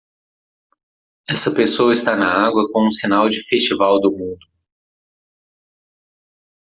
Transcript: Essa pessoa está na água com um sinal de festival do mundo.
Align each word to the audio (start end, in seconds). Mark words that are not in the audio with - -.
Essa 1.29 1.53
pessoa 1.53 1.93
está 1.93 2.15
na 2.15 2.25
água 2.25 2.67
com 2.71 2.87
um 2.87 2.89
sinal 2.89 3.29
de 3.29 3.39
festival 3.47 4.01
do 4.01 4.11
mundo. 4.11 4.47